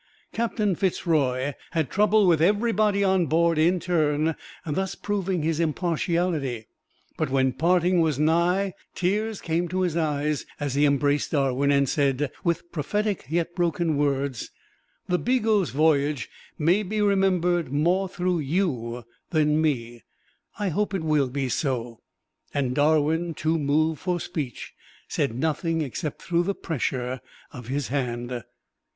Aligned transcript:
Captain 0.33 0.73
Fitz 0.73 1.05
Roy 1.05 1.53
had 1.73 1.91
trouble 1.91 2.25
with 2.25 2.41
everybody 2.41 3.03
on 3.03 3.27
board 3.27 3.59
in 3.59 3.79
turn, 3.79 4.33
thus 4.65 4.95
proving 4.95 5.43
his 5.43 5.59
impartiality; 5.59 6.65
but 7.17 7.29
when 7.29 7.53
parting 7.53 8.01
was 8.01 8.17
nigh, 8.17 8.73
tears 8.95 9.39
came 9.41 9.67
to 9.67 9.81
his 9.81 9.95
eyes 9.95 10.43
as 10.59 10.73
he 10.73 10.87
embraced 10.87 11.33
Darwin, 11.33 11.69
and 11.69 11.87
said, 11.87 12.31
with 12.43 12.71
prophetic 12.71 13.25
yet 13.29 13.53
broken 13.55 13.95
words, 13.95 14.49
"The 15.07 15.19
'Beagle's' 15.19 15.69
voyage 15.69 16.29
may 16.57 16.81
be 16.81 16.99
remembered 16.99 17.71
more 17.71 18.09
through 18.09 18.39
you 18.39 19.03
than 19.29 19.61
me 19.61 20.01
I 20.57 20.69
hope 20.69 20.95
it 20.95 21.03
will 21.03 21.29
be 21.29 21.47
so!" 21.47 21.99
And 22.55 22.73
Darwin, 22.73 23.35
too 23.35 23.59
moved 23.59 24.01
for 24.01 24.19
speech, 24.19 24.73
said 25.07 25.35
nothing 25.35 25.81
except 25.83 26.23
through 26.23 26.45
the 26.45 26.55
pressure 26.55 27.21
of 27.53 27.67
his 27.67 27.89
hand. 27.89 28.41